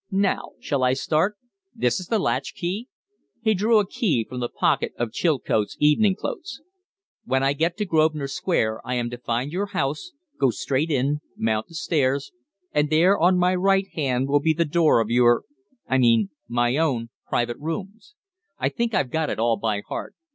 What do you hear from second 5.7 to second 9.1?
evening clothes. "When I get to Grosvenor Square I